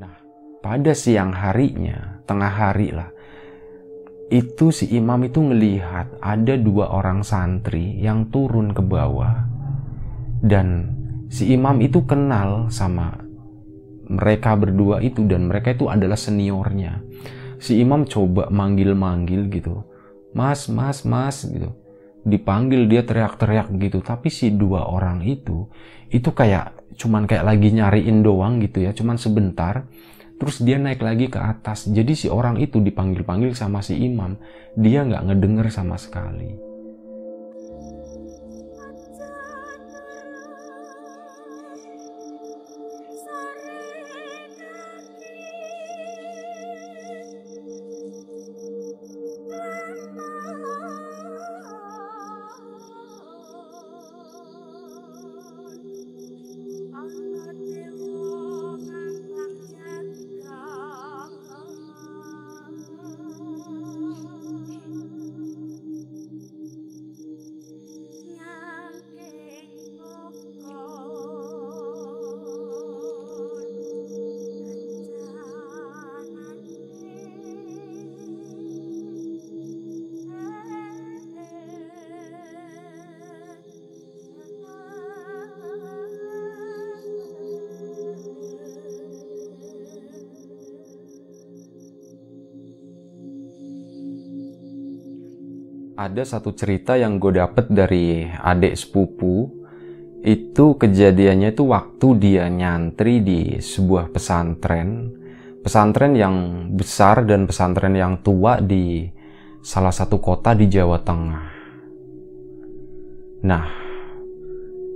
[0.00, 0.16] Nah,
[0.64, 3.12] pada siang harinya, tengah hari lah,
[4.32, 9.44] itu si imam itu ngelihat ada dua orang santri yang turun ke bawah.
[10.40, 10.88] Dan
[11.28, 13.12] si imam itu kenal sama
[14.08, 17.04] mereka berdua itu dan mereka itu adalah seniornya.
[17.60, 19.84] Si imam coba manggil-manggil gitu
[20.30, 21.74] mas mas mas gitu
[22.26, 25.68] dipanggil dia teriak-teriak gitu tapi si dua orang itu
[26.12, 29.88] itu kayak cuman kayak lagi nyariin doang gitu ya cuman sebentar
[30.40, 31.84] Terus dia naik lagi ke atas.
[31.84, 34.40] Jadi si orang itu dipanggil-panggil sama si imam.
[34.72, 36.69] Dia nggak ngedenger sama sekali.
[96.00, 99.52] Ada satu cerita yang gue dapet dari adik sepupu.
[100.24, 105.12] Itu kejadiannya itu waktu dia nyantri di sebuah pesantren.
[105.60, 106.36] Pesantren yang
[106.72, 109.12] besar dan pesantren yang tua di
[109.60, 111.46] salah satu kota di Jawa Tengah.
[113.44, 113.66] Nah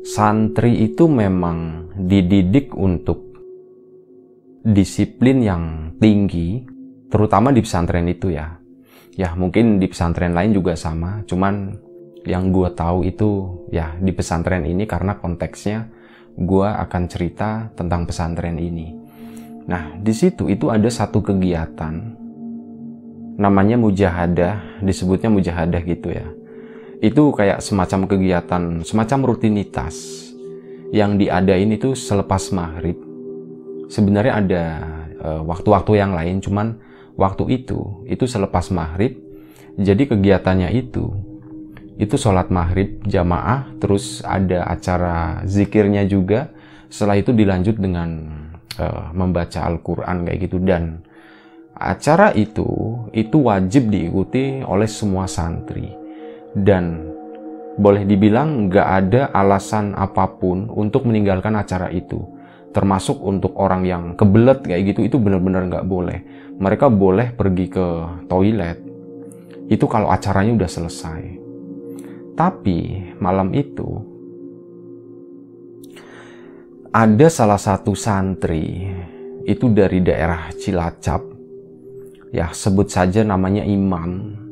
[0.09, 3.29] santri itu memang dididik untuk
[4.65, 5.65] disiplin yang
[6.01, 6.65] tinggi
[7.13, 8.64] terutama di pesantren itu ya
[9.15, 11.23] ya mungkin di pesantren lain juga sama.
[11.27, 11.75] Cuman
[12.25, 13.31] yang gue tahu itu
[13.69, 15.89] ya di pesantren ini karena konteksnya
[16.35, 18.97] gue akan cerita tentang pesantren ini.
[19.69, 22.25] Nah di situ itu ada satu kegiatan
[23.35, 26.27] namanya mujahadah disebutnya mujahadah gitu ya.
[27.03, 30.25] Itu kayak semacam kegiatan semacam rutinitas.
[30.95, 32.95] Yang diadain itu selepas maghrib.
[33.91, 34.65] Sebenarnya ada
[35.19, 36.79] eh, waktu-waktu uh, yang lain cuman
[37.15, 39.19] waktu itu itu selepas maghrib
[39.75, 41.35] jadi kegiatannya itu
[41.95, 46.51] itu sholat maghrib jamaah terus ada acara zikirnya juga.
[46.91, 48.11] Setelah itu dilanjut dengan
[48.79, 50.59] uh, membaca Al-Quran kayak gitu.
[50.63, 51.03] Dan
[51.75, 52.67] acara itu
[53.15, 55.91] itu wajib diikuti oleh semua santri.
[56.55, 57.15] Dan
[57.75, 62.23] boleh dibilang nggak ada alasan apa pun untuk meninggalkan acara itu.
[62.75, 66.19] Termasuk untuk orang yang kebelet kayak gitu itu benar-benar nggak boleh
[66.59, 67.87] mereka boleh pergi ke
[68.31, 68.79] toilet.
[69.67, 71.23] Itu kalau acaranya udah selesai.
[72.35, 72.79] Tapi
[73.23, 74.03] malam itu
[76.95, 78.91] ada salah satu santri
[79.47, 81.23] itu dari daerah Cilacap.
[82.35, 84.43] Ya sebut saja namanya Imam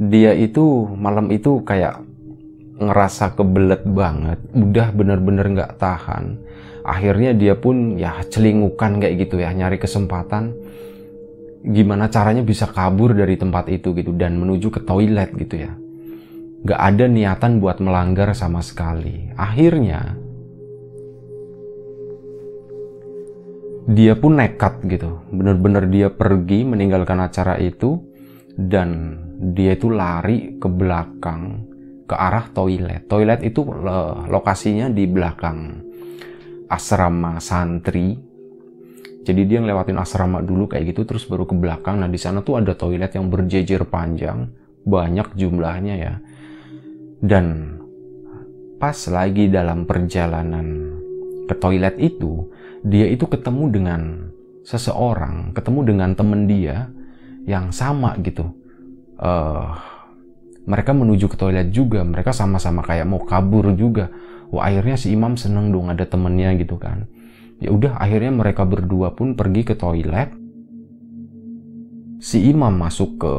[0.00, 2.00] dia itu malam itu kayak
[2.80, 6.40] ngerasa kebelet banget udah bener-bener nggak tahan.
[6.80, 10.56] Akhirnya dia pun ya celingukan kayak gitu ya nyari kesempatan
[11.60, 15.72] gimana caranya bisa kabur dari tempat itu gitu dan menuju ke toilet gitu ya.
[16.60, 19.32] Gak ada niatan buat melanggar sama sekali.
[19.36, 20.16] Akhirnya
[23.88, 25.24] dia pun nekat gitu.
[25.32, 27.98] Bener-bener dia pergi meninggalkan acara itu
[28.54, 29.18] dan
[29.56, 31.64] dia itu lari ke belakang
[32.04, 33.08] ke arah toilet.
[33.08, 35.58] Toilet itu eh, lokasinya di belakang
[36.68, 38.29] asrama santri.
[39.20, 42.00] Jadi dia ngelewatin asrama dulu kayak gitu terus baru ke belakang.
[42.00, 44.48] Nah di sana tuh ada toilet yang berjejer panjang,
[44.84, 46.14] banyak jumlahnya ya.
[47.20, 47.76] Dan
[48.80, 50.96] pas lagi dalam perjalanan
[51.44, 52.48] ke toilet itu,
[52.80, 54.00] dia itu ketemu dengan
[54.64, 56.88] seseorang, ketemu dengan temen dia
[57.44, 58.48] yang sama gitu.
[59.20, 59.76] Uh,
[60.64, 64.08] mereka menuju ke toilet juga, mereka sama-sama kayak mau kabur juga
[64.50, 67.06] wah akhirnya si imam seneng dong ada temennya gitu kan
[67.60, 70.32] ya udah akhirnya mereka berdua pun pergi ke toilet.
[72.20, 73.34] Si imam masuk ke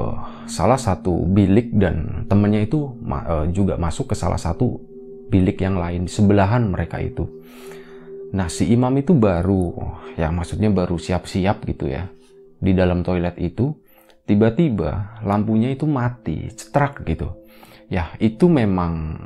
[0.50, 4.82] salah satu bilik dan temennya itu uh, juga masuk ke salah satu
[5.30, 7.30] bilik yang lain sebelahan mereka itu.
[8.34, 9.74] Nah si imam itu baru
[10.18, 12.10] ya maksudnya baru siap-siap gitu ya
[12.58, 13.74] di dalam toilet itu.
[14.22, 17.38] Tiba-tiba lampunya itu mati cetrak gitu.
[17.90, 19.18] Ya itu memang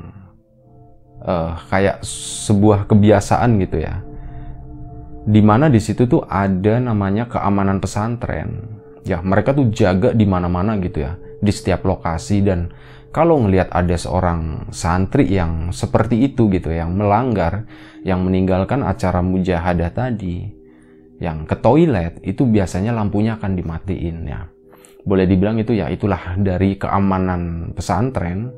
[1.22, 4.05] uh, kayak sebuah kebiasaan gitu ya
[5.26, 8.78] Di mana di situ tuh ada namanya keamanan pesantren.
[9.02, 12.70] Ya, mereka tuh jaga di mana-mana gitu ya, di setiap lokasi dan
[13.10, 17.66] kalau ngelihat ada seorang santri yang seperti itu gitu, yang melanggar,
[18.06, 20.46] yang meninggalkan acara mujahadah tadi,
[21.18, 24.46] yang ke toilet, itu biasanya lampunya akan dimatiin ya.
[25.06, 28.52] Boleh dibilang itu ya itulah dari keamanan pesantren,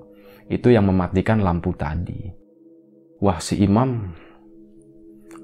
[0.49, 2.29] itu yang mematikan lampu tadi.
[3.21, 4.11] Wah si imam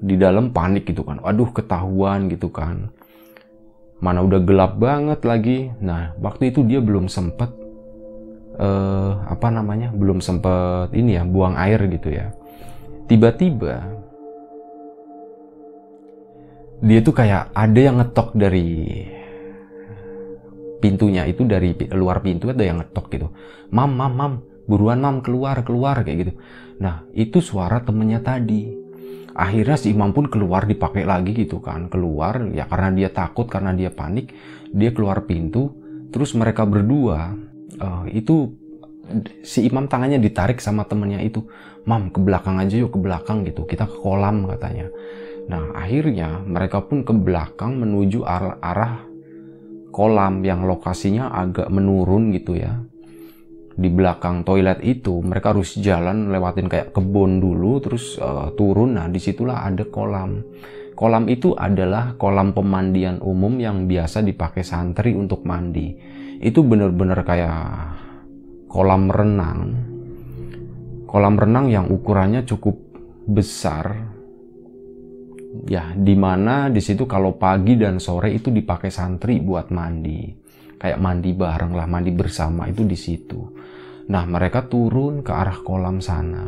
[0.01, 1.21] di dalam panik gitu kan.
[1.23, 2.91] Aduh ketahuan gitu kan.
[4.03, 5.71] Mana udah gelap banget lagi.
[5.79, 7.51] Nah waktu itu dia belum sempet
[8.59, 12.31] uh, apa namanya belum sempet ini ya buang air gitu ya.
[13.05, 14.03] Tiba-tiba
[16.83, 18.67] dia tuh kayak ada yang ngetok dari
[20.83, 23.27] pintunya itu dari luar pintu ada yang ngetok gitu.
[23.73, 24.33] Mam, mam, mam,
[24.69, 26.33] buruan mam keluar, keluar kayak gitu.
[26.77, 28.84] Nah itu suara temennya tadi
[29.35, 31.91] akhirnya si imam pun keluar dipakai lagi gitu kan.
[31.91, 34.31] Keluar ya karena dia takut karena dia panik
[34.71, 35.75] dia keluar pintu
[36.09, 37.35] terus mereka berdua
[37.79, 38.55] uh, itu
[39.45, 41.45] si imam tangannya ditarik sama temennya itu
[41.85, 43.67] mam ke belakang aja yuk ke belakang gitu.
[43.67, 44.87] Kita ke kolam katanya.
[45.45, 49.05] Nah akhirnya mereka pun ke belakang menuju arah, arah
[49.93, 52.83] kolam yang lokasinya agak menurun gitu ya
[53.75, 58.95] di belakang toilet itu mereka harus jalan lewatin kayak kebun dulu terus uh, turun.
[58.95, 60.39] Nah di situlah ada kolam.
[60.95, 65.91] Kolam itu adalah kolam pemandian umum yang biasa dipakai santri untuk mandi.
[66.39, 67.63] Itu bener-bener kayak
[68.71, 69.59] kolam renang.
[71.03, 72.79] Kolam renang yang ukurannya cukup
[73.27, 74.15] besar.
[75.67, 80.31] Ya di mana di situ kalau pagi dan sore itu dipakai santri buat mandi.
[80.79, 83.54] Kayak mandi bareng lah, mandi bersama itu di situ.
[84.05, 86.45] Nah, mereka turun ke arah kolam sana.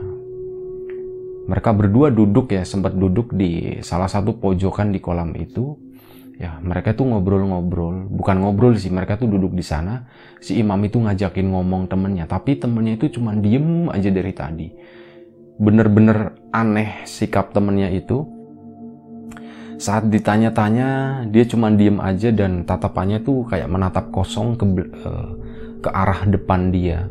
[1.47, 5.73] Mereka berdua duduk ya, sempat duduk di salah satu pojokan di kolam itu.
[6.37, 10.05] Ya, mereka tuh ngobrol-ngobrol, bukan ngobrol sih, mereka tuh duduk di sana.
[10.37, 14.69] Si imam itu ngajakin ngomong temennya, tapi temennya itu cuma diem aja dari tadi.
[15.57, 18.37] Bener-bener aneh sikap temennya itu
[19.81, 24.65] saat ditanya-tanya dia cuma diem aja dan tatapannya tuh kayak menatap kosong ke
[25.05, 25.29] uh,
[25.85, 27.05] ke arah depan dia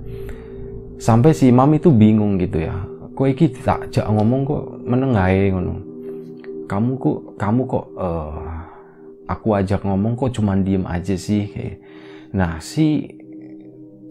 [0.96, 2.76] sampai si imam itu bingung gitu ya.
[3.16, 5.74] Kok iki tak jak ngomong kok menengai ngono.
[6.66, 8.36] Kamu kok kamu kok uh,
[9.30, 11.50] aku ajak ngomong kok cuma diem aja sih
[12.34, 13.16] nah si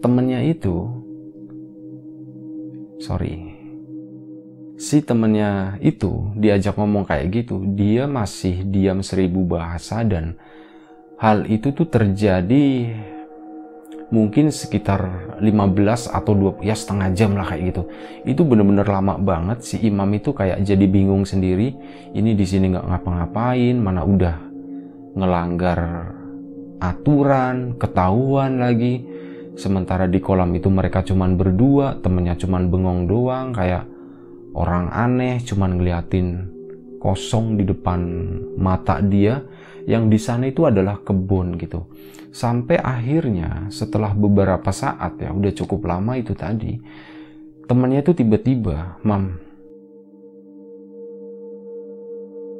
[0.00, 0.88] temennya itu
[3.00, 3.54] sorry.
[4.76, 10.36] Si temennya itu diajak ngomong kayak gitu, dia masih diam seribu bahasa dan
[11.16, 12.92] hal itu tuh terjadi
[14.06, 17.82] mungkin sekitar 15 atau 20 ya setengah jam lah kayak gitu.
[18.22, 21.74] Itu bener-bener lama banget si imam itu kayak jadi bingung sendiri.
[22.14, 24.36] Ini di sini nggak ngapa-ngapain, mana udah
[25.16, 25.80] ngelanggar
[26.78, 29.02] aturan, ketahuan lagi.
[29.56, 33.88] Sementara di kolam itu mereka cuman berdua, temennya cuman bengong doang kayak
[34.56, 36.56] orang aneh cuman ngeliatin
[37.00, 38.00] kosong di depan
[38.56, 39.44] mata dia
[39.86, 41.88] yang di sana itu adalah kebun gitu.
[42.36, 46.76] Sampai akhirnya setelah beberapa saat ya udah cukup lama itu tadi
[47.64, 49.40] temannya itu tiba-tiba, "Mam,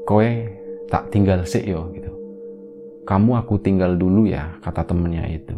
[0.09, 0.29] kowe
[0.89, 2.09] tak tinggal sih yo gitu.
[3.05, 5.57] Kamu aku tinggal dulu ya," kata temennya itu.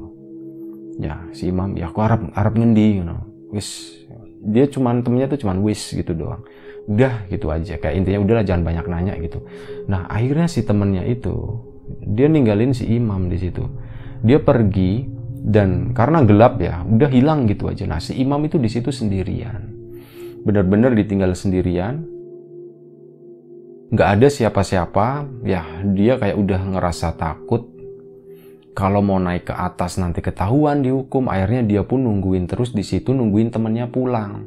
[0.98, 3.22] Ya, si Imam, ya aku harap harap ngendi, you know.
[3.54, 4.02] Wis
[4.42, 6.42] dia cuman temennya tuh cuman wish gitu doang
[6.88, 9.44] udah gitu aja kayak intinya udahlah jangan banyak nanya gitu
[9.90, 11.60] nah akhirnya si temennya itu
[12.06, 13.66] dia ninggalin si imam di situ
[14.22, 15.06] dia pergi
[15.48, 17.86] dan karena gelap ya udah hilang gitu aja.
[17.86, 19.70] Nah si imam itu di situ sendirian.
[20.42, 22.02] Benar-benar ditinggal sendirian.
[23.88, 25.06] Nggak ada siapa-siapa.
[25.46, 27.70] Ya dia kayak udah ngerasa takut.
[28.74, 31.30] Kalau mau naik ke atas nanti ketahuan dihukum.
[31.30, 34.46] Akhirnya dia pun nungguin terus di situ nungguin temennya pulang.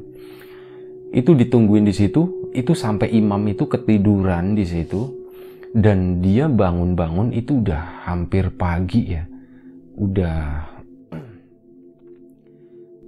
[1.12, 5.24] Itu ditungguin di situ itu sampai imam itu ketiduran di situ.
[5.72, 9.31] Dan dia bangun-bangun itu udah hampir pagi ya
[9.96, 10.68] udah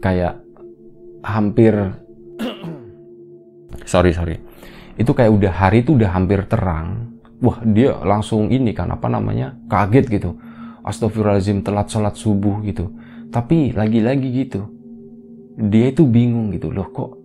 [0.05, 0.41] kayak
[1.25, 1.73] hampir
[3.93, 4.37] sorry sorry.
[4.95, 7.19] Itu kayak udah hari itu udah hampir terang.
[7.43, 10.31] Wah dia langsung ini kan apa namanya kaget gitu.
[10.85, 12.93] Astagfirullahaladzim telat sholat subuh gitu.
[13.33, 14.75] Tapi lagi-lagi gitu
[15.59, 16.71] dia itu bingung gitu.
[16.75, 17.19] Loh kok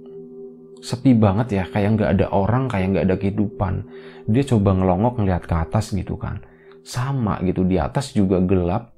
[0.82, 1.63] sepi banget ya?
[1.70, 3.74] Kayak nggak ada orang kayak nggak ada kehidupan.
[4.30, 6.42] Dia coba ngelongok ngeliat ke atas gitu kan.
[6.86, 8.94] Sama gitu di atas juga gelap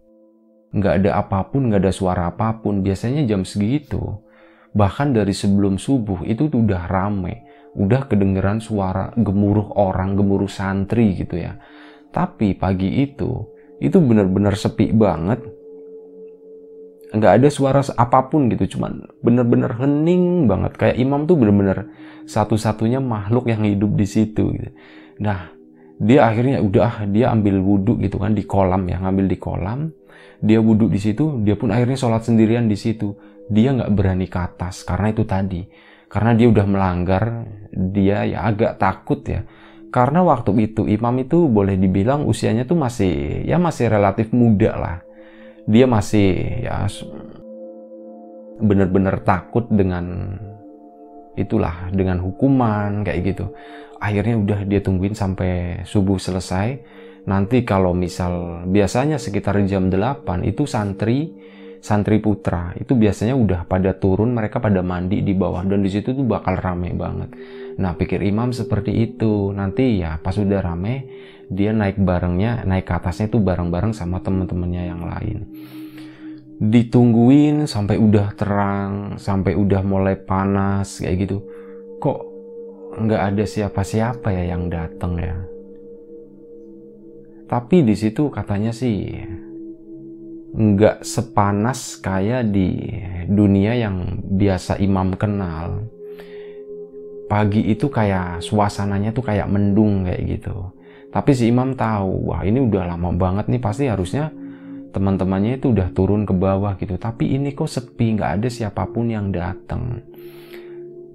[0.71, 4.23] nggak ada apa pun nggak ada suara apa pun biasanya jam segitu
[4.71, 11.15] bahkan dari sebelum subuh itu tuh udah rame udah kedengeran suara gemuruh orang, gemuruh santri
[11.15, 11.55] gitu ya.
[12.11, 13.47] Tapi pagi itu,
[13.79, 15.39] itu benar-benar sepi banget.
[17.11, 20.75] Nggak ada suara apa pun gitu, cuman bener-bener hening banget.
[20.75, 21.91] Kayak imam tuh bener-bener
[22.27, 24.51] satu-satunya makhluk yang hidup di situ.
[24.55, 24.71] Gitu.
[25.23, 25.51] Nah,
[25.99, 29.91] dia akhirnya udah dia ambil wudhu gitu kan di kolam ya, ngambil di kolam.
[30.41, 33.13] Dia wudhu di situ, dia pun akhirnya sholat sendirian di situ.
[33.51, 35.61] Dia nggak berani ke atas karena itu tadi.
[36.11, 37.23] Karena dia udah melanggar
[37.71, 39.45] dia ya agak takut ya.
[39.91, 44.97] Karena waktu itu imam itu boleh dibilang usianya tuh masih ya masih relatif muda lah.
[45.67, 46.27] Dia masih
[46.63, 46.89] ya
[48.61, 50.35] bener-bener takut dengan
[51.35, 53.45] itulah dengan hukuman kayak gitu.
[54.01, 56.81] Akhirnya udah dia tungguin sampai subuh selesai
[57.29, 61.31] nanti kalau misal biasanya sekitar jam 8 itu santri
[61.81, 65.65] santri putra itu biasanya udah pada turun mereka pada mandi di bawah.
[65.65, 67.33] Dan di situ tuh bakal rame banget.
[67.81, 69.49] Nah pikir imam seperti itu.
[69.51, 71.09] Nanti ya pas udah rame
[71.51, 75.37] dia naik barengnya naik ke atasnya itu bareng-bareng sama temen-temennya yang lain.
[76.61, 81.41] Ditungguin sampai udah terang sampai udah mulai panas kayak gitu.
[81.97, 82.19] Kok
[83.01, 85.50] nggak ada siapa-siapa ya yang datang ya
[87.51, 89.11] tapi di situ katanya sih
[90.55, 92.79] nggak sepanas kayak di
[93.27, 95.83] dunia yang biasa imam kenal.
[97.27, 100.71] Pagi itu kayak suasananya tuh kayak mendung kayak gitu.
[101.11, 104.31] Tapi si imam tahu, wah ini udah lama banget nih pasti harusnya
[104.91, 106.99] teman-temannya itu udah turun ke bawah gitu.
[106.99, 110.03] Tapi ini kok sepi, nggak ada siapa pun yang datang.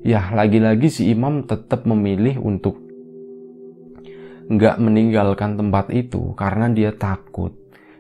[0.00, 2.85] Ya lagi-lagi si imam tetap memilih untuk
[4.46, 7.54] nggak meninggalkan tempat itu karena dia takut.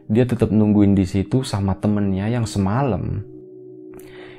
[0.06, 3.26] Dia tetap nungguin di situ sama temennya yang semalam.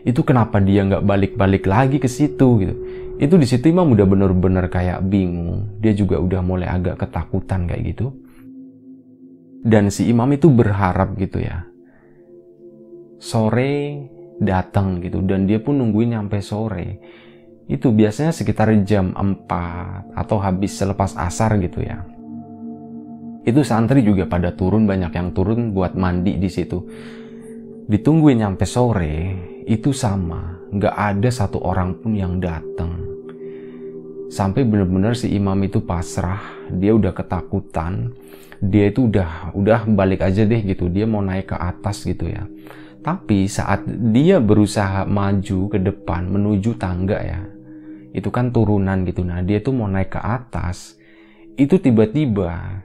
[0.08, 2.76] Itu kenapa dia nggak balik-balik lagi ke situ gitu.
[3.20, 5.76] Itu di situ imam udah bener-bener kayak bingung.
[5.84, 8.16] Dia juga udah mulai agak ketakutan kayak gitu.
[9.68, 11.68] Dan si imam itu berharap gitu ya.
[13.20, 16.88] Sore datang gitu dan dia pun nungguin sampai sore
[17.67, 22.07] itu biasanya sekitar jam 4 atau habis selepas asar gitu ya.
[23.43, 26.79] Itu santri juga pada turun banyak yang turun buat mandi di situ.
[27.88, 29.36] Ditungguin nyampe sore
[29.67, 30.59] itu sama.
[30.67, 33.07] Nggak ada satu orang pun yang datang
[34.27, 36.39] sampai bener-bener si imam itu pasrah
[36.71, 38.12] dia udah ketakutan.
[38.57, 42.43] Dia itu udah udah balik aja deh gitu dia mau naik ke atas gitu ya.
[43.00, 47.57] Tapi saat dia berusaha maju ke depan menuju tangga ya
[48.17, 49.21] itu kan turunan gitu.
[49.21, 50.97] Nah dia tuh mau naik ke atas
[51.53, 52.81] itu tiba-tiba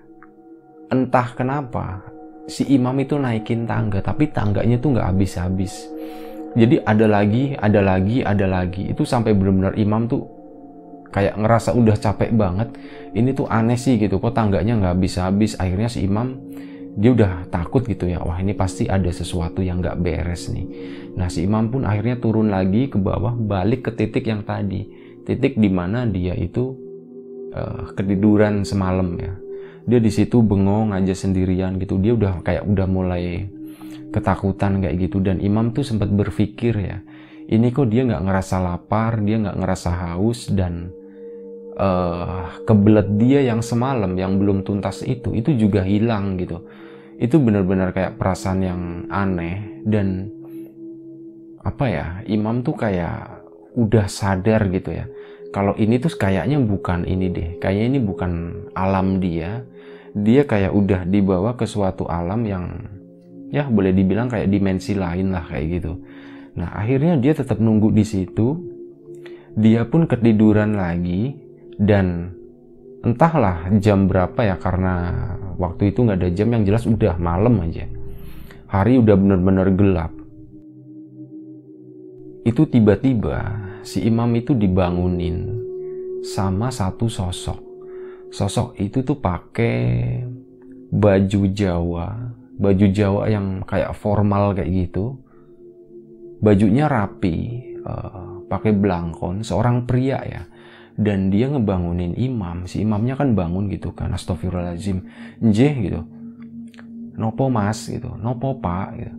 [0.93, 2.05] entah kenapa
[2.45, 5.89] si imam itu naikin tangga tapi tangganya tuh nggak habis-habis.
[6.53, 8.93] Jadi ada lagi ada lagi ada lagi.
[8.93, 10.29] Itu sampai benar-benar imam tuh
[11.09, 12.69] kayak ngerasa udah capek banget.
[13.17, 15.57] Ini tuh aneh sih gitu kok tangganya nggak habis-habis.
[15.57, 16.37] Akhirnya si imam
[16.93, 20.69] dia udah takut gitu ya wah ini pasti ada sesuatu yang nggak beres nih.
[21.17, 25.59] Nah si imam pun akhirnya turun lagi ke bawah balik ke titik yang tadi titik
[25.59, 26.75] di mana dia itu
[27.55, 29.35] uh, ketiduran semalam ya.
[29.83, 31.99] Dia di situ bengong aja sendirian gitu.
[31.99, 33.51] Dia udah kayak udah mulai
[34.15, 35.19] ketakutan kayak gitu.
[35.19, 37.03] Dan imam tuh sempat berpikir ya
[37.53, 40.89] ini kok dia nggak ngerasa lapar dia nggak ngerasa haus dan
[41.77, 46.63] uh, kebelet dia yang semalam yang belum tuntas itu itu juga hilang gitu.
[47.19, 48.81] Itu benar-benar kayak perasaan yang
[49.13, 49.85] aneh.
[49.87, 50.31] Dan
[51.63, 53.42] apa ya imam tuh kayak
[53.77, 55.09] udah sadar gitu ya
[55.53, 58.33] kalau ini tuh kayaknya bukan ini deh kayaknya ini bukan
[58.73, 59.65] alam dia
[60.13, 62.65] dia kayak udah dibawa ke suatu alam yang
[63.53, 65.93] ya boleh dibilang kayak dimensi lain lah kayak gitu.
[66.57, 68.57] Nah akhirnya dia tetap nunggu di situ.
[69.53, 71.37] Dia pun ketiduran lagi
[71.77, 72.33] dan
[73.05, 74.95] entahlah jam berapa ya karena
[75.61, 77.85] waktu itu nggak ada jam yang jelas udah malam aja.
[78.73, 80.13] Hari udah bener-bener gelap.
[82.49, 85.59] Itu tiba-tiba si imam itu dibangunin
[86.23, 87.73] sama satu sosok
[88.33, 89.77] sosok itu tuh pakai
[90.93, 92.09] baju Jawa,
[92.57, 95.17] baju Jawa yang kayak formal kayak gitu.
[96.43, 100.43] Bajunya rapi, uh, pakai belangkon, seorang pria ya.
[100.93, 105.01] Dan dia ngebangunin imam, si imamnya kan bangun gitu kan, astagfirullahaladzim,
[105.41, 106.01] njeh gitu.
[107.17, 109.15] Nopo mas gitu, nopo pak gitu.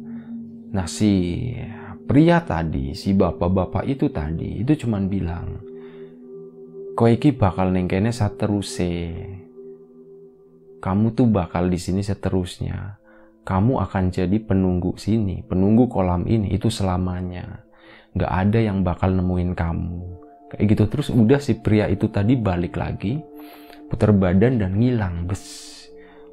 [0.73, 1.13] Nah si
[2.05, 5.47] pria tadi, si bapak-bapak itu tadi, itu cuman bilang,
[6.93, 9.13] kowe iki bakal ning kene sateruse.
[10.83, 12.99] Kamu tuh bakal di sini seterusnya.
[13.43, 17.63] Kamu akan jadi penunggu sini, penunggu kolam ini itu selamanya.
[18.15, 20.23] Gak ada yang bakal nemuin kamu.
[20.53, 23.17] kayak gitu terus udah si pria itu tadi balik lagi
[23.89, 25.41] putar badan dan ngilang bes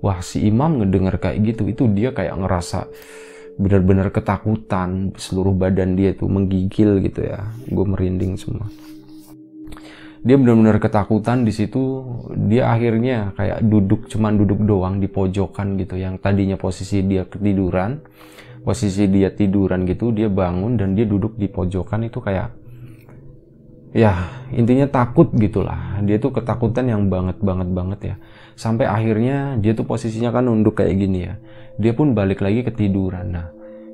[0.05, 2.85] wah si imam ngedenger kayak gitu itu dia kayak ngerasa
[3.61, 7.45] benar-benar ketakutan seluruh badan dia tuh menggigil gitu ya.
[7.69, 8.73] Gue merinding semua.
[10.25, 12.05] Dia benar-benar ketakutan di situ.
[12.49, 16.01] Dia akhirnya kayak duduk cuman duduk doang di pojokan gitu.
[16.01, 18.01] Yang tadinya posisi dia ketiduran
[18.61, 22.53] posisi dia tiduran gitu dia bangun dan dia duduk di pojokan itu kayak
[23.97, 25.99] ya intinya takut gitulah.
[26.05, 28.15] Dia tuh ketakutan yang banget banget banget ya.
[28.55, 31.35] Sampai akhirnya dia tuh posisinya kan nunduk kayak gini ya
[31.81, 33.49] dia pun balik lagi ketiduran nah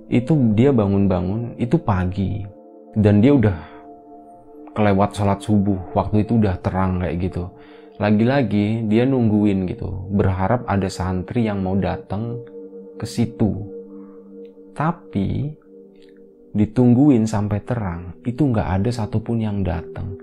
[0.06, 2.46] itu dia bangun-bangun itu pagi.
[2.96, 3.58] Dan dia udah
[4.72, 5.92] kelewat sholat subuh.
[5.92, 7.50] Waktu itu udah terang kayak gitu.
[7.98, 10.08] Lagi-lagi dia nungguin gitu.
[10.14, 12.38] Berharap ada santri yang mau datang
[12.96, 13.66] ke situ.
[14.76, 15.50] Tapi
[16.56, 20.16] ditungguin sampai terang, itu nggak ada satupun yang datang.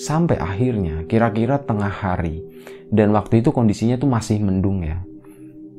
[0.00, 2.40] Sampai akhirnya, kira-kira tengah hari,
[2.88, 5.04] dan waktu itu kondisinya tuh masih mendung ya.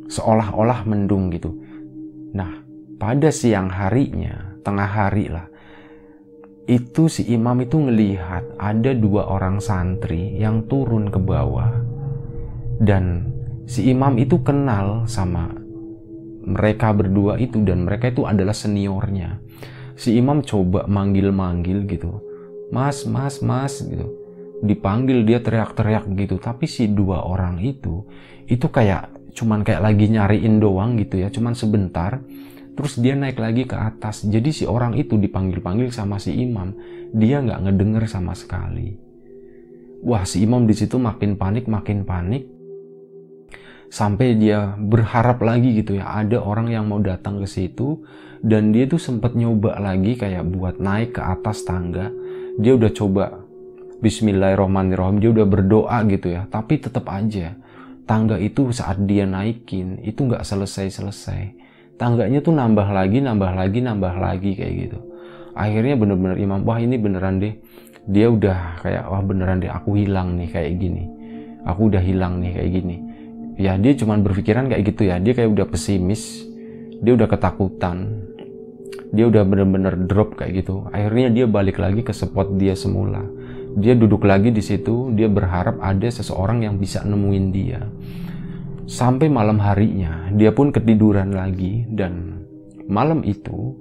[0.05, 1.53] Seolah-olah mendung gitu.
[2.35, 2.62] Nah,
[3.01, 5.47] pada siang harinya, tengah hari lah,
[6.65, 11.71] itu si imam itu ngelihat ada dua orang santri yang turun ke bawah.
[12.81, 13.35] Dan
[13.65, 15.50] si imam itu kenal sama
[16.45, 19.41] mereka berdua itu dan mereka itu adalah seniornya
[19.97, 22.21] si imam coba manggil-manggil gitu
[22.69, 24.12] mas mas mas gitu
[24.62, 28.05] dipanggil dia teriak-teriak gitu tapi si dua orang itu
[28.45, 32.23] itu kayak cuman kayak lagi nyariin doang gitu ya cuman sebentar
[32.75, 34.27] terus dia naik lagi ke atas.
[34.27, 36.75] Jadi si orang itu dipanggil-panggil sama si imam
[37.15, 38.99] dia nggak ngedenger sama sekali.
[40.03, 42.43] Wah si imam di situ makin panik makin panik
[43.87, 48.03] sampai dia berharap lagi gitu ya ada orang yang mau datang ke situ
[48.43, 52.11] dan dia tuh sempat nyoba lagi kayak buat naik ke atas tangga.
[52.59, 53.23] Dia udah coba
[53.95, 57.55] Bismillahirrohmanirrohim dia udah berdoa gitu ya tapi tetap aja
[58.05, 61.65] tangga itu saat dia naikin itu nggak selesai-selesai.
[61.97, 65.00] Tangganya tuh nambah lagi nambah lagi nambah lagi kayak gitu.
[65.57, 67.57] Akhirnya bener-bener imam wah ini beneran deh.
[68.05, 71.03] Dia udah kayak wah beneran deh aku hilang nih kayak gini.
[71.65, 72.98] Aku udah hilang nih kayak gini.
[73.57, 75.18] Ya dia cuman berpikiran kayak gitu ya.
[75.18, 76.46] Dia kayak udah pesimis.
[77.01, 78.27] Dia udah ketakutan.
[79.15, 80.85] Dia udah bener-bener drop kayak gitu.
[80.91, 83.24] Akhirnya dia balik lagi ke spot dia semula
[83.75, 87.83] dia duduk lagi di situ dia berharap ada seseorang yang bisa nemuin dia.
[88.88, 92.40] Sampai malam harinya dia pun ketiduran lagi dan
[92.88, 93.75] malam itu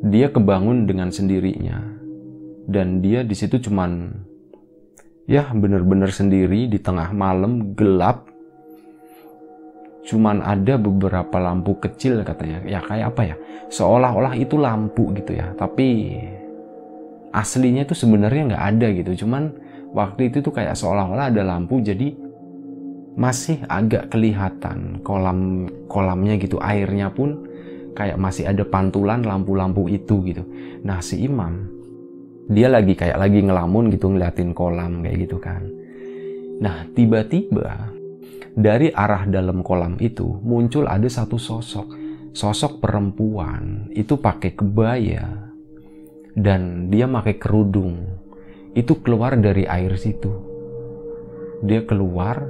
[0.00, 2.00] dia kebangun dengan sendirinya.
[2.64, 4.08] Dan dia di situ cuman
[5.28, 8.32] ya bener-bener sendiri di tengah malam gelap.
[10.04, 13.36] Cuman ada beberapa lampu kecil katanya ya kayak apa ya
[13.68, 15.52] seolah-olah itu lampu gitu ya.
[15.52, 16.16] Tapi
[17.34, 19.26] aslinya itu sebenarnya nggak ada gitu.
[19.26, 19.50] Cuman
[19.90, 22.14] waktu itu tuh kayak seolah-olah ada lampu jadi
[23.18, 26.62] masih agak kelihatan kolam kolamnya gitu.
[26.62, 27.50] Airnya pun
[27.98, 30.46] kayak masih ada pantulan lampu-lampu itu gitu.
[30.86, 31.66] Nah si imam
[32.46, 35.62] dia lagi kayak lagi ngelamun gitu ngeliatin kolam kayak gitu kan.
[36.62, 37.94] Nah tiba-tiba
[38.54, 42.06] dari arah dalam kolam itu muncul ada satu sosok.
[42.34, 45.43] Sosok perempuan itu pakai kebaya
[46.34, 48.20] dan dia pakai kerudung.
[48.74, 50.30] Itu keluar dari air situ.
[51.62, 52.42] Dia keluar,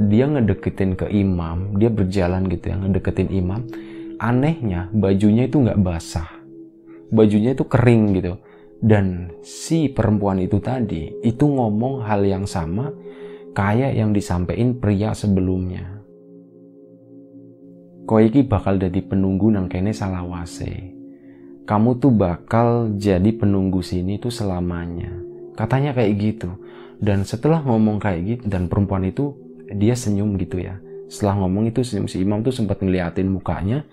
[0.00, 3.60] dia ngedeketin ke imam, dia berjalan gitu ya, ngedeketin imam.
[4.16, 6.28] Anehnya bajunya itu nggak basah.
[7.12, 8.34] Bajunya itu kering gitu.
[8.82, 12.90] Dan si perempuan itu tadi itu ngomong hal yang sama
[13.54, 16.02] kayak yang disampaikan pria sebelumnya.
[18.02, 20.91] Kau iki bakal jadi penunggu nang kene salawase.
[21.62, 25.12] Kamu tuh bakal jadi penunggu sini tuh selamanya.
[25.54, 26.50] Katanya kayak gitu.
[27.02, 29.34] Dan setelah ngomong kayak gitu dan perempuan itu
[29.70, 30.78] dia senyum gitu ya.
[31.06, 33.86] Setelah ngomong itu senyum si imam tuh sempat ngeliatin mukanya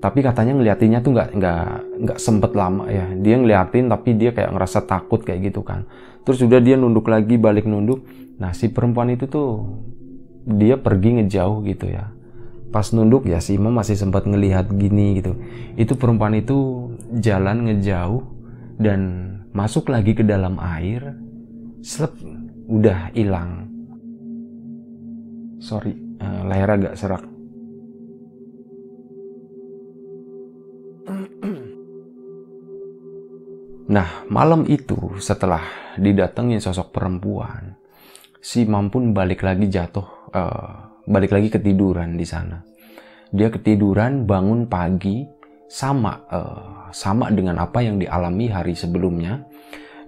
[0.00, 1.64] tapi katanya ngeliatinnya tuh nggak nggak
[2.08, 5.84] nggak sempet lama ya dia ngeliatin tapi dia kayak ngerasa takut kayak gitu kan
[6.24, 8.00] terus udah dia nunduk lagi balik nunduk
[8.40, 9.68] nah si perempuan itu tuh
[10.48, 12.08] dia pergi ngejauh gitu ya
[12.70, 15.38] pas nunduk ya si imam masih sempat ngelihat gini gitu.
[15.74, 18.22] Itu perempuan itu jalan ngejauh
[18.78, 19.00] dan
[19.50, 21.18] masuk lagi ke dalam air
[21.82, 22.14] slep
[22.70, 23.66] udah hilang.
[25.60, 27.24] Sorry uh, layar agak serak.
[33.90, 35.66] Nah, malam itu setelah
[35.98, 37.74] didatengin sosok perempuan,
[38.38, 42.62] si Mam pun balik lagi jatuh, uh, balik lagi ketiduran di sana.
[43.34, 45.26] Dia ketiduran, bangun pagi,
[45.66, 49.46] sama uh, sama dengan apa yang dialami hari sebelumnya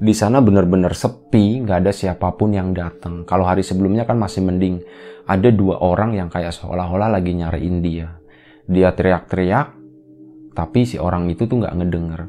[0.03, 3.23] di sana benar-benar sepi, nggak ada siapa pun yang datang.
[3.23, 4.83] Kalau hari sebelumnya kan masih mending,
[5.31, 8.11] ada dua orang yang kayak seolah-olah lagi nyariin dia.
[8.67, 9.79] Dia teriak-teriak,
[10.59, 12.21] tapi si orang itu tuh nggak ngedenger.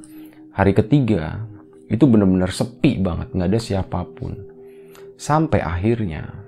[0.53, 1.49] Hari ketiga,
[1.89, 4.37] itu benar-benar sepi banget, nggak ada siapa pun.
[5.17, 6.42] Sampai akhirnya,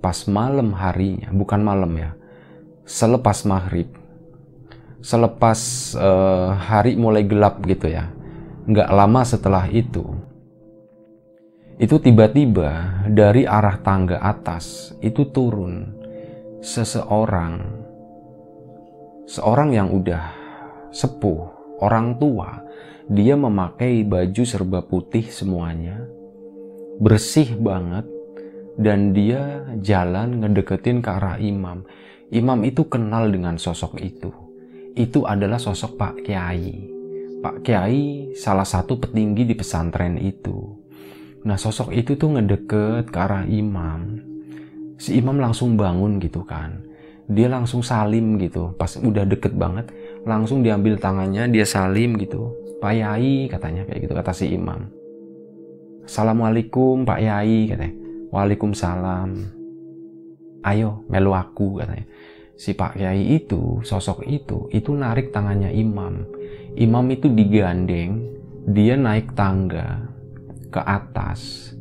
[0.00, 2.10] pas malam harinya, bukan malam ya,
[2.88, 3.92] selepas maghrib,
[5.04, 8.08] selepas uh, hari mulai gelap gitu ya,
[8.64, 10.04] nggak lama setelah itu,
[11.80, 15.96] itu tiba-tiba dari arah tangga atas itu turun
[16.60, 17.60] seseorang,
[19.24, 20.24] seorang yang udah
[20.92, 22.60] sepuh, orang tua,
[23.08, 26.04] dia memakai baju serba putih semuanya,
[27.00, 28.04] bersih banget,
[28.80, 31.84] dan dia jalan ngedeketin ke arah imam.
[32.32, 34.32] Imam itu kenal dengan sosok itu.
[34.96, 36.88] Itu adalah sosok Pak Kiai.
[37.44, 40.80] Pak Kiai salah satu petinggi di pesantren itu.
[41.44, 44.16] Nah sosok itu tuh ngedeket ke arah imam.
[44.96, 46.80] Si imam langsung bangun gitu kan.
[47.30, 48.72] Dia langsung salim gitu.
[48.80, 49.92] Pas udah deket banget,
[50.24, 52.52] langsung diambil tangannya, dia salim gitu.
[52.80, 54.88] Pak Yai katanya kayak gitu kata si imam.
[56.08, 57.99] Assalamualaikum Pak Yai katanya.
[58.30, 59.30] Waalaikumsalam.
[60.64, 62.06] Ayo melu aku katanya.
[62.60, 66.28] Si Pak Yai itu, sosok itu, itu narik tangannya imam
[66.78, 68.30] imam itu digandeng,
[68.68, 70.06] dia naik tangga
[70.70, 71.72] ke atas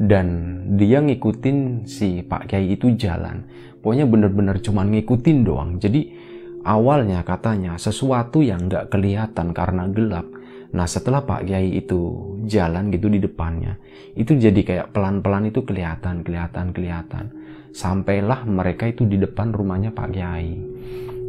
[0.00, 3.46] dan dia ngikutin si Pak Kiai itu jalan.
[3.78, 5.70] Pokoknya bener-bener cuma ngikutin doang.
[5.78, 6.10] Jadi
[6.66, 10.26] awalnya katanya sesuatu yang nggak kelihatan karena gelap.
[10.74, 13.78] Nah setelah Pak Kiai itu jalan gitu di depannya,
[14.18, 17.24] itu jadi kayak pelan-pelan itu kelihatan, kelihatan, kelihatan.
[17.70, 20.58] Sampailah mereka itu di depan rumahnya Pak Kiai.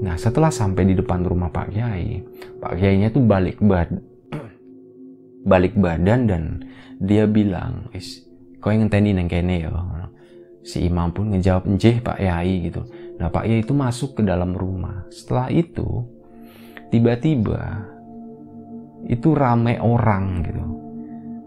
[0.02, 2.26] Nah setelah sampai di depan rumah Pak Kiai,
[2.58, 3.94] Pak Kiainya tuh balik bad
[5.52, 6.44] balik badan dan
[6.98, 8.26] dia bilang, is
[8.58, 9.70] kau yang ngenteni neng kene ya.
[10.66, 12.82] Si imam pun ngejawab njeh Pak Kiai gitu.
[13.22, 15.06] Nah Pak Kiai itu masuk ke dalam rumah.
[15.14, 16.02] Setelah itu
[16.90, 17.94] tiba-tiba
[19.06, 20.64] itu rame orang gitu.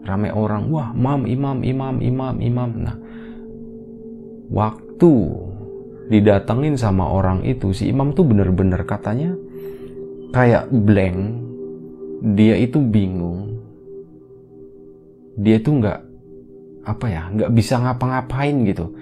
[0.07, 2.71] Rame orang, wah mam imam imam imam imam.
[2.81, 2.97] Nah
[4.49, 5.13] waktu
[6.09, 9.37] didatengin sama orang itu si imam tuh bener-bener katanya
[10.33, 11.45] kayak blank.
[12.19, 13.63] Dia itu bingung.
[15.39, 16.01] Dia tuh nggak
[16.89, 18.97] apa ya nggak bisa ngapa-ngapain gitu.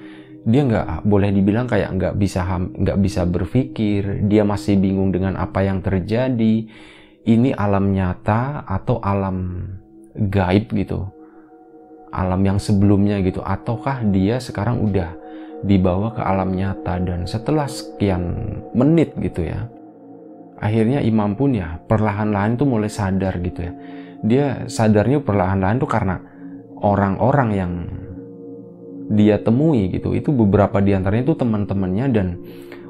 [0.47, 4.27] Dia nggak boleh dibilang kayak nggak bisa nggak bisa berpikir.
[4.27, 6.67] Dia masih bingung dengan apa yang terjadi
[7.27, 9.67] ini alam nyata atau alam
[10.15, 11.11] gaib gitu?
[12.15, 15.13] Alam yang sebelumnya gitu ataukah dia sekarang udah
[15.67, 19.69] dibawa ke alam nyata dan setelah sekian menit gitu ya
[20.61, 23.73] akhirnya imam pun ya perlahan-lahan tuh mulai sadar gitu ya.
[24.25, 26.17] Dia sadarnya perlahan-lahan tuh karena
[26.81, 27.73] orang-orang yang
[29.13, 30.17] dia temui gitu.
[30.17, 32.27] Itu beberapa di antaranya tuh teman-temannya dan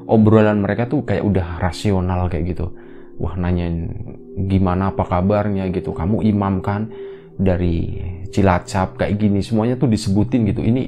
[0.07, 2.71] obrolan mereka tuh kayak udah rasional kayak gitu.
[3.19, 3.91] Wah nanyain
[4.37, 5.97] gimana apa kabarnya gitu.
[5.97, 6.93] Kamu imam kan?
[7.37, 7.97] Dari
[8.29, 9.41] Cilacap kayak gini.
[9.41, 10.61] Semuanya tuh disebutin gitu.
[10.61, 10.83] Ini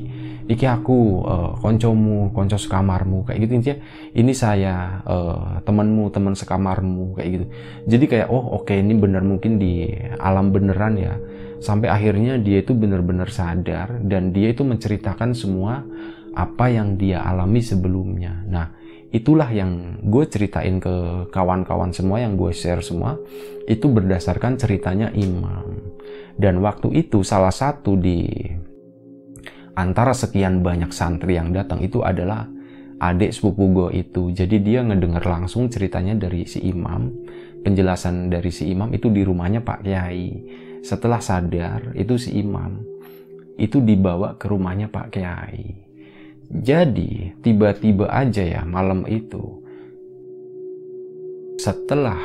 [0.49, 3.53] iki aku uh, koncomu konco sekamarmu kayak gitu.
[3.53, 3.77] Intinya
[4.17, 7.45] ini saya uh, temanmu teman sekamarmu kayak gitu.
[7.85, 9.85] Jadi kayak oh oke okay, ini benar mungkin di
[10.17, 11.13] alam beneran ya.
[11.62, 15.85] Sampai akhirnya dia itu benar-benar sadar dan dia itu menceritakan semua
[16.33, 18.41] apa yang dia alami sebelumnya.
[18.49, 18.73] Nah
[19.09, 23.17] itulah yang gue ceritain ke kawan-kawan semua yang gue share semua
[23.65, 25.65] itu berdasarkan ceritanya imam
[26.39, 28.29] dan waktu itu salah satu di
[29.79, 32.47] antara sekian banyak santri yang datang itu adalah
[32.99, 34.35] adik sepupu gue itu.
[34.35, 37.07] Jadi dia ngedenger langsung ceritanya dari si imam,
[37.63, 40.27] penjelasan dari si imam itu di rumahnya Pak Kiai.
[40.83, 42.79] Setelah sadar itu si imam
[43.59, 45.88] itu dibawa ke rumahnya Pak Kiai.
[46.49, 49.62] Jadi tiba-tiba aja ya malam itu
[51.62, 52.17] setelah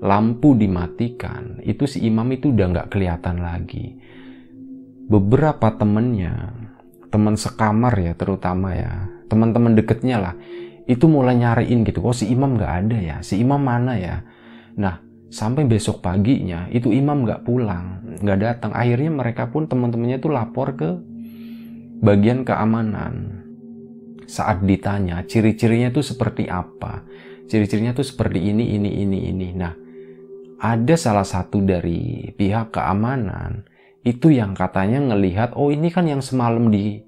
[0.00, 3.98] lampu dimatikan itu si imam itu udah nggak kelihatan lagi
[5.10, 6.54] beberapa temennya,
[7.10, 10.34] teman sekamar ya terutama ya, teman-teman deketnya lah,
[10.86, 14.22] itu mulai nyariin gitu, oh si imam nggak ada ya, si imam mana ya.
[14.78, 18.70] Nah, sampai besok paginya itu imam nggak pulang, nggak datang.
[18.70, 21.02] Akhirnya mereka pun teman-temannya itu lapor ke
[22.00, 23.44] bagian keamanan.
[24.30, 27.02] Saat ditanya ciri-cirinya itu seperti apa,
[27.50, 29.48] ciri-cirinya tuh seperti ini, ini, ini, ini.
[29.58, 29.74] Nah,
[30.60, 33.64] ada salah satu dari pihak keamanan
[34.04, 37.00] itu yang katanya ngelihat oh ini kan yang semalam di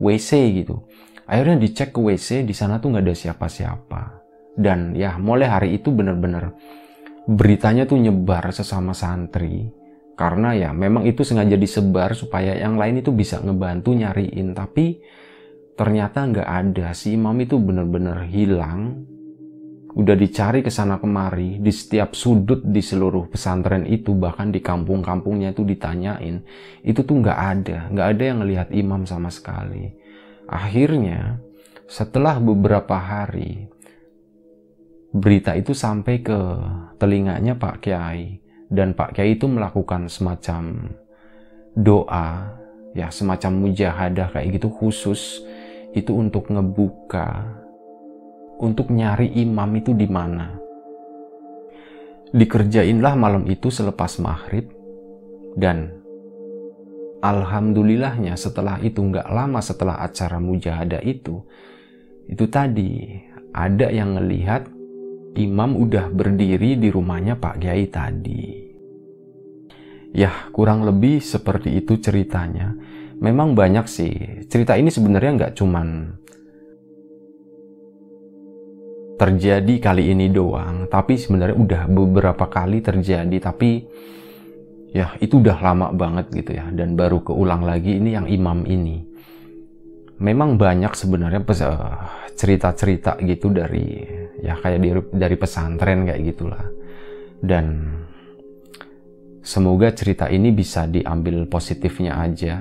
[0.00, 0.30] WC
[0.64, 0.84] gitu
[1.28, 4.02] akhirnya dicek ke WC di sana tuh nggak ada siapa-siapa
[4.56, 6.52] dan ya mulai hari itu benar-benar
[7.28, 9.68] beritanya tuh nyebar sesama santri
[10.20, 14.52] karena ya memang itu sengaja disebar supaya yang lain itu bisa ngebantu nyariin.
[14.52, 15.00] Tapi
[15.72, 16.92] ternyata nggak ada.
[16.92, 19.08] Si imam itu benar-benar hilang.
[19.96, 25.56] Udah dicari ke sana kemari di setiap sudut di seluruh pesantren itu bahkan di kampung-kampungnya
[25.56, 26.44] itu ditanyain.
[26.84, 27.78] Itu tuh nggak ada.
[27.88, 29.88] Nggak ada yang ngelihat imam sama sekali.
[30.52, 31.40] Akhirnya
[31.88, 33.72] setelah beberapa hari
[35.16, 36.38] berita itu sampai ke
[37.00, 38.39] telinganya Pak Kiai
[38.70, 40.94] dan Pak Kiai itu melakukan semacam
[41.74, 42.54] doa
[42.94, 45.42] ya semacam mujahadah kayak gitu khusus
[45.90, 47.58] itu untuk ngebuka
[48.62, 50.54] untuk nyari imam itu di mana.
[52.30, 54.70] Dikerjainlah malam itu selepas maghrib
[55.58, 55.98] dan
[57.18, 61.42] alhamdulillahnya setelah itu nggak lama setelah acara mujahadah itu
[62.30, 63.18] itu tadi
[63.50, 64.70] ada yang ngelihat
[65.38, 68.70] imam udah berdiri di rumahnya Pak Kiai tadi.
[70.10, 72.74] Ya, kurang lebih seperti itu ceritanya.
[73.22, 74.42] Memang banyak sih.
[74.50, 75.86] Cerita ini sebenarnya nggak cuman
[79.20, 83.36] terjadi kali ini doang, tapi sebenarnya udah beberapa kali terjadi.
[83.38, 83.70] Tapi
[84.90, 86.66] ya itu udah lama banget gitu ya.
[86.74, 89.06] Dan baru keulang lagi ini yang imam ini.
[90.20, 91.96] Memang banyak sebenarnya eh,
[92.36, 94.04] cerita-cerita gitu dari
[94.44, 96.64] ya kayak dari, dari pesantren kayak gitulah.
[97.40, 97.96] Dan
[99.40, 102.60] semoga cerita ini bisa diambil positifnya aja.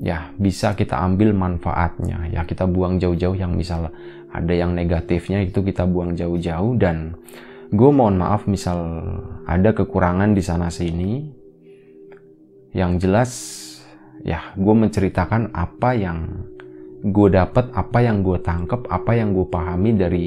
[0.00, 2.28] Ya bisa kita ambil manfaatnya.
[2.28, 3.92] Ya kita buang jauh-jauh yang misal
[4.28, 6.76] ada yang negatifnya itu kita buang jauh-jauh.
[6.76, 7.16] Dan
[7.72, 8.80] gue mohon maaf misal
[9.48, 11.24] ada kekurangan di sana sini.
[12.76, 13.30] Yang jelas
[14.24, 16.48] ya gue menceritakan apa yang
[17.00, 20.26] gue dapat apa yang gue tangkep apa yang gue pahami dari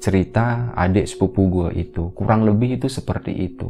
[0.00, 2.12] cerita adik sepupu gue itu.
[2.16, 3.68] Kurang lebih itu seperti itu.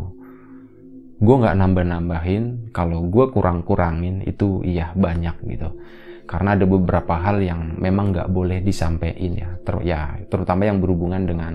[1.17, 5.71] Gue nggak nambah-nambahin kalau gue kurang-kurangin itu iya banyak gitu.
[6.27, 9.51] Karena ada beberapa hal yang memang nggak boleh disampaikan ya.
[9.63, 11.55] Ter ya terutama yang berhubungan dengan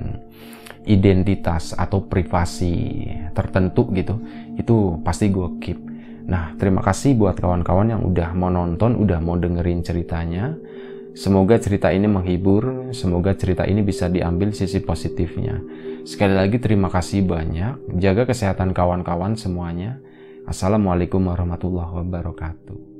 [0.89, 3.05] identitas atau privasi
[3.37, 4.17] tertentu gitu
[4.57, 5.79] itu pasti gue keep.
[6.25, 10.57] Nah terima kasih buat kawan-kawan yang udah mau nonton udah mau dengerin ceritanya
[11.11, 15.59] Semoga cerita ini menghibur, semoga cerita ini bisa diambil sisi positifnya.
[16.07, 19.99] Sekali lagi terima kasih banyak, jaga kesehatan kawan-kawan semuanya.
[20.47, 22.90] Assalamualaikum warahmatullahi wabarakatuh.